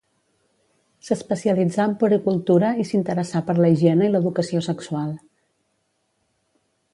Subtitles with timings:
[1.09, 5.13] S'especialitzà en puericultura i s'interessà per la higiene i l'educació sexual.